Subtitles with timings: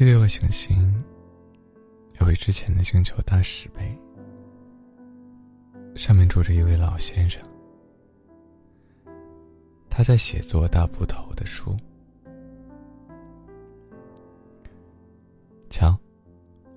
[0.00, 1.04] 第六个行星
[2.18, 3.94] 要比之前的星球大十倍，
[5.94, 7.38] 上面住着一位老先生，
[9.90, 11.76] 他在写作大部头的书。
[15.68, 15.94] 瞧，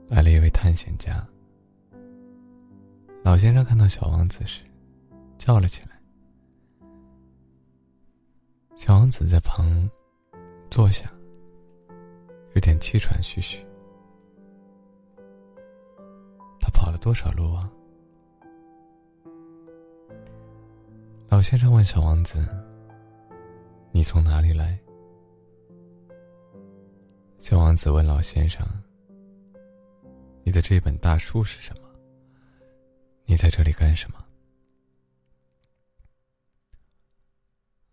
[0.10, 1.26] 来了一位探险家。
[3.24, 4.64] 老先生看到小王子时，
[5.38, 5.98] 叫了起来。
[8.76, 9.90] 小王子在旁
[10.70, 11.10] 坐下，
[12.56, 13.66] 有点气喘吁吁。
[16.60, 17.70] 他跑了多少路啊？
[21.30, 22.40] 老先生问小王子
[23.92, 24.80] ：“你从哪里来？”
[27.40, 28.64] 小王子问老先生
[30.46, 31.90] ：“你的这本大书是什么？
[33.26, 34.24] 你在这里干什么？”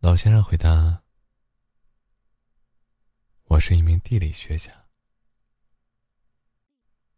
[0.00, 1.02] 老先生回答
[3.50, 4.70] ：“我是一名地理学家。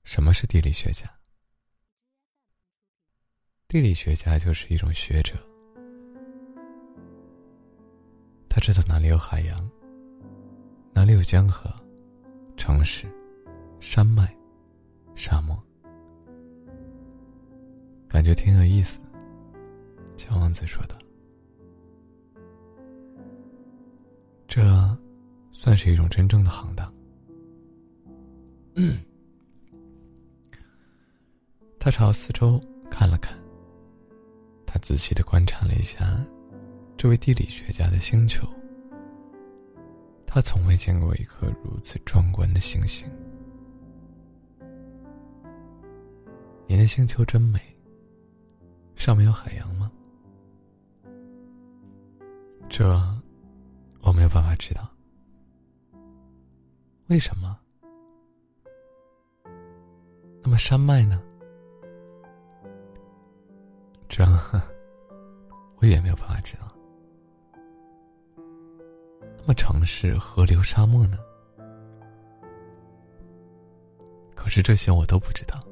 [0.03, 1.07] 什么是地理学家？
[3.69, 5.35] 地理学家就是一种学者，
[8.49, 9.71] 他知道哪里有海洋，
[10.95, 11.71] 哪里有江河、
[12.57, 13.07] 城市、
[13.79, 14.35] 山脉、
[15.15, 15.63] 沙漠，
[18.09, 18.99] 感觉挺有意思。”
[20.17, 20.97] 小王子说道。
[24.49, 24.63] 这
[25.63, 26.93] 算是一种真正的行当。
[31.79, 32.61] 他朝四周
[32.91, 33.39] 看了看，
[34.67, 36.21] 他仔细的观察了一下
[36.97, 38.45] 这位地理学家的星球。
[40.27, 43.09] 他从未见过一颗如此壮观的星星。
[46.67, 47.61] 你的星球真美。
[48.97, 49.93] 上面有海洋吗？
[52.69, 52.85] 这。
[54.01, 54.91] 我没有办法知道，
[57.13, 57.59] 为什么？
[60.43, 61.23] 那么山脉呢？
[64.09, 64.25] 这
[65.77, 66.75] 我也没有办法知道。
[69.37, 71.19] 那么城市、河流、沙漠呢？
[74.35, 75.63] 可是这些我都不知道。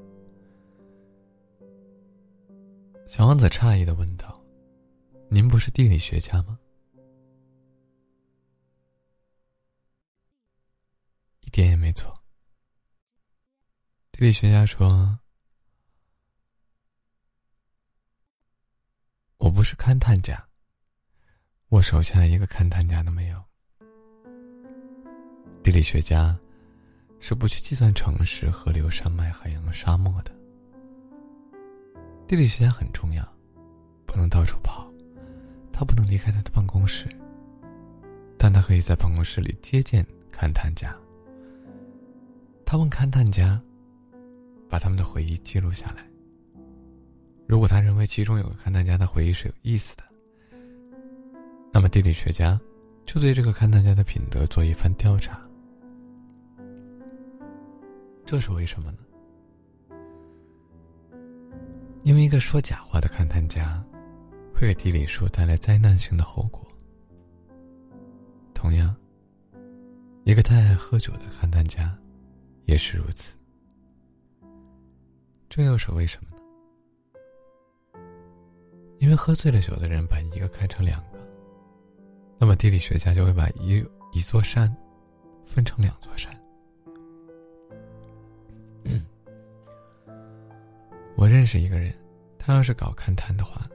[3.07, 4.39] 小王子诧异的问道
[5.31, 6.59] ：“您不是地理学家吗？”
[11.61, 12.19] 一点也没错。
[14.13, 15.19] 地理学家说
[19.37, 20.43] ：“我不是勘探家，
[21.69, 23.45] 我手下一个勘探家都没有。
[25.63, 26.35] 地理学家
[27.21, 30.35] 是不去计算城市、河流、山脉、海洋、沙漠的。
[32.27, 33.23] 地理学家很重要，
[34.07, 34.91] 不能到处跑，
[35.75, 37.07] 他不能离开他的办公室，
[38.39, 40.99] 但他可以在办公室里接见勘探家。”
[42.71, 43.61] 他问勘探家
[44.71, 46.09] ：“把他们的回忆记录下来。
[47.45, 50.05] 如果他认为其中有个勘探家的回忆是有意思的，
[51.73, 52.61] 那么地理学家
[53.05, 55.41] 就对这个勘探家的品德做一番调查。
[58.25, 58.99] 这是为什么呢？
[62.05, 63.85] 因为一个说假话的勘探家
[64.55, 66.65] 会给地理书带来灾难性的后果。
[68.55, 68.95] 同样，
[70.23, 71.93] 一个太爱喝酒的勘探家。”
[72.71, 73.35] 也是如此，
[75.49, 78.01] 这又是为什么呢？
[79.01, 81.19] 因为喝醉了酒的人把一个看成两个，
[82.39, 84.73] 那么地理学家就会把一一座山
[85.45, 86.33] 分成两座山。
[91.17, 91.93] 我认识一个人，
[92.39, 93.69] 他要是搞勘探的话，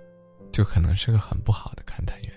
[0.53, 2.31] 就可能是个很不好的勘探员，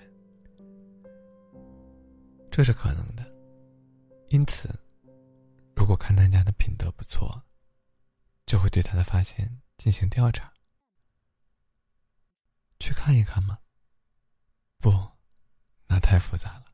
[2.51, 3.25] 这是可能的，
[4.27, 4.67] 因此。
[5.89, 7.41] 如果勘探家的品德不错，
[8.45, 10.53] 就会对他的发现进行调查。
[12.79, 13.57] 去看一看吗？
[14.77, 14.91] 不，
[15.87, 16.65] 那太复杂了。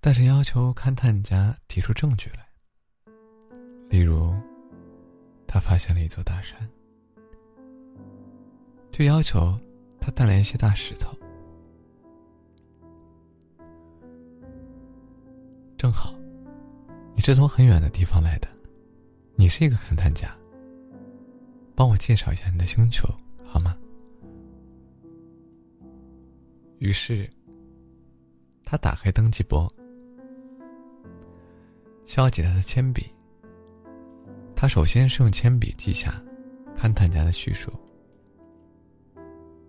[0.00, 2.48] 但是要求勘探家提出证据来，
[3.90, 4.32] 例如，
[5.46, 6.66] 他发现了一座大山，
[8.90, 9.60] 就要求
[10.00, 11.14] 他带来一些大石头。
[15.76, 16.14] 正好。
[17.32, 18.48] 是从很远的地方来的，
[19.34, 20.28] 你是一个勘探家。
[21.74, 23.08] 帮我介绍一下你的星球
[23.44, 23.76] 好吗？
[26.78, 27.28] 于是，
[28.62, 29.68] 他打开登记簿，
[32.04, 33.06] 削起他的铅笔。
[34.54, 36.22] 他首先是用铅笔记下
[36.76, 37.72] 勘探家的叙述，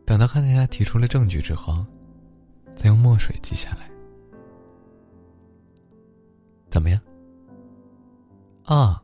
[0.06, 1.86] 等到勘探家提出了证据之后，
[2.76, 3.90] 再用墨水记下来。
[6.70, 7.02] 怎么样？
[8.66, 9.00] 啊，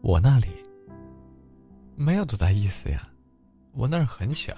[0.00, 0.46] 我那里
[1.96, 3.08] 没有多大意思呀，
[3.72, 4.56] 我那儿很小。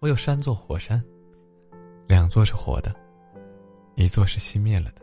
[0.00, 1.00] 我有三座火山，
[2.08, 2.92] 两座是活的，
[3.94, 5.02] 一座是熄灭了的。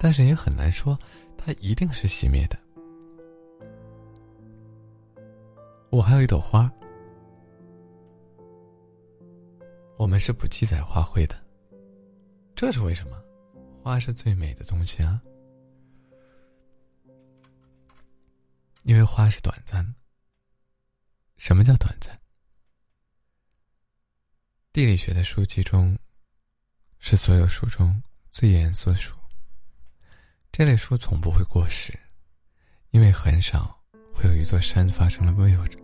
[0.00, 0.98] 但是也很难说，
[1.36, 2.58] 它一定是熄灭的。
[5.90, 6.68] 我还有一朵花，
[9.96, 11.36] 我们是不记载花卉的，
[12.56, 13.16] 这是为什么？
[13.88, 15.18] 花是最美的东西啊，
[18.82, 19.94] 因为花是短暂的。
[21.38, 22.14] 什么叫短暂？
[24.74, 25.98] 地理学的书籍中，
[26.98, 27.98] 是所有书中
[28.30, 29.16] 最严肃的书。
[30.52, 31.98] 这类书从不会过时，
[32.90, 33.74] 因为很少
[34.12, 35.78] 会有一座山发生了位置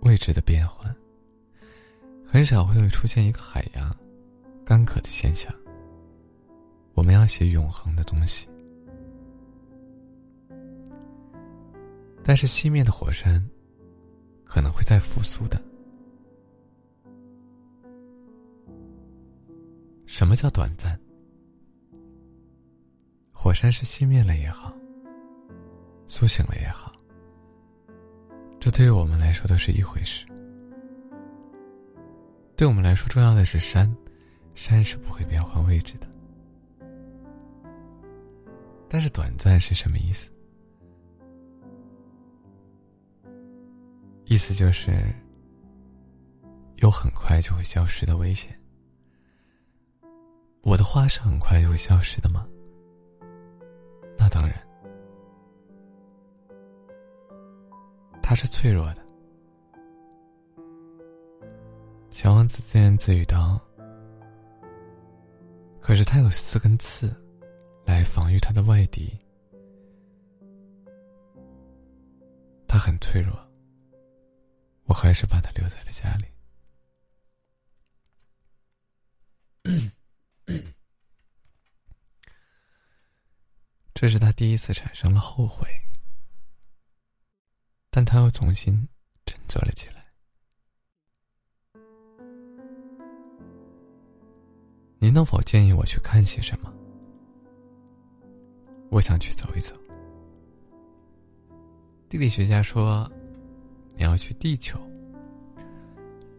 [0.00, 0.92] 位置的变换，
[2.26, 3.96] 很少会有出现一个海洋
[4.64, 5.54] 干渴的现象。
[6.96, 8.48] 我们要写永恒的东西，
[12.24, 13.40] 但是熄灭的火山
[14.44, 15.62] 可能会再复苏的。
[20.06, 20.98] 什么叫短暂？
[23.30, 24.72] 火山是熄灭了也好，
[26.08, 26.92] 苏醒了也好，
[28.58, 30.26] 这对于我们来说都是一回事。
[32.56, 33.94] 对我们来说，重要的是山，
[34.54, 36.06] 山是不会变换位置的。
[38.88, 40.30] 但是短暂是什么意思？
[44.24, 44.92] 意思就是
[46.76, 48.58] 有很快就会消失的危险。
[50.62, 52.46] 我的花是很快就会消失的吗？
[54.18, 54.54] 那当然，
[58.20, 59.06] 它是脆弱的。
[62.10, 63.60] 小王子自言自语道
[65.80, 67.14] ：“可是它有四根刺，
[67.86, 69.10] 来防御他的外敌。
[72.68, 73.34] 他很脆弱，
[74.84, 76.26] 我还是把他留在了家里。”
[83.94, 85.66] 这是他第一次产生了后悔，
[87.90, 88.86] 但他又重新
[89.24, 90.06] 振作了起来。
[94.98, 96.70] 您能否建议我去看些什么？
[98.96, 99.76] 我想去走一走。
[102.08, 103.06] 地理学家说，
[103.94, 104.78] 你要去地球。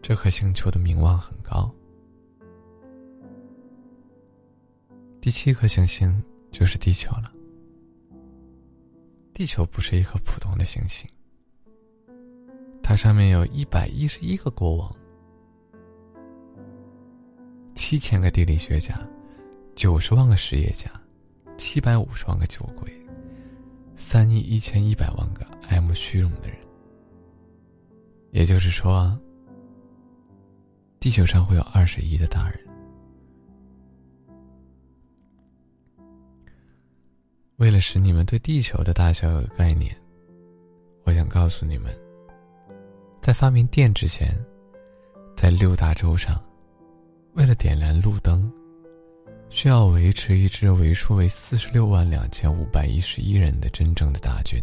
[0.02, 1.72] 这颗星球的名望很高。
[5.20, 6.20] 第七颗行星
[6.50, 7.32] 就是地球了。
[9.32, 11.08] 地球不是一颗普通的行星，
[12.82, 14.96] 它上面有一百一十一个国王，
[17.76, 18.98] 七千个地理学家，
[19.76, 20.90] 九十万个实业家，
[21.58, 22.90] 七百五十万个酒鬼，
[23.96, 26.56] 三亿一千一百万个爱慕虚荣的人。
[28.30, 29.18] 也就是说，
[31.00, 32.60] 地球上会有二十亿的大人。
[37.56, 39.92] 为了使你们对地球的大小有概念，
[41.02, 41.92] 我想告诉你们，
[43.20, 44.32] 在发明电之前，
[45.36, 46.40] 在六大洲上，
[47.32, 48.48] 为了点燃路灯，
[49.58, 54.62] 需要维持一支为数为四十六万两千五百一十一人的真正的大军，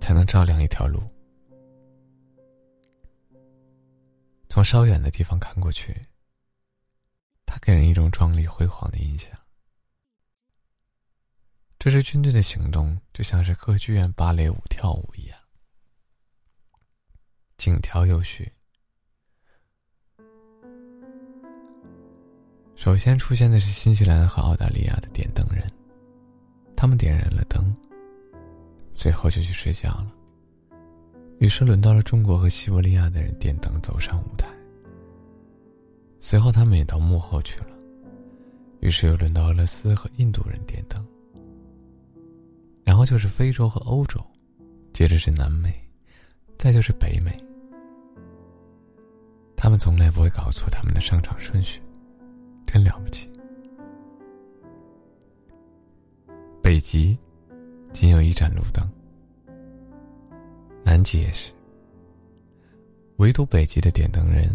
[0.00, 1.00] 才能照亮一条路。
[4.48, 5.94] 从稍远的地方看过去。
[7.46, 9.30] 它给人一种壮丽辉煌的印象。
[11.78, 15.38] 这支军队的行动就像是歌剧院芭蕾舞跳舞一样，
[17.56, 18.52] 井条有序。
[22.78, 25.68] 首先出现的是新西兰和澳大利亚的点灯人，
[26.76, 27.74] 他们点燃了灯，
[28.92, 30.12] 随后就去睡觉了。
[31.40, 34.46] 于是轮到了中国和西伯利亚的人点灯走上舞台。
[36.20, 37.70] 随后，他们也到幕后去了。
[38.78, 41.04] 于是又轮到俄罗斯和印度人点灯，
[42.84, 44.24] 然后就是非洲和欧洲，
[44.92, 45.74] 接着是南美，
[46.56, 47.36] 再就是北美。
[49.56, 51.82] 他们从来不会搞错他们的上场顺序，
[52.82, 53.30] 了不起。
[56.62, 57.18] 北极
[57.92, 58.88] 仅有一盏路灯，
[60.84, 61.52] 南极也是，
[63.16, 64.48] 唯独北极的点灯人。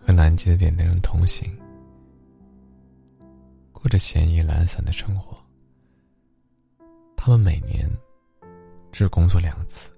[0.00, 1.54] 和南极的点灯人同行，
[3.72, 5.36] 过着闲逸懒散的生活。
[7.14, 7.86] 他们每年
[8.90, 9.90] 只工作两次，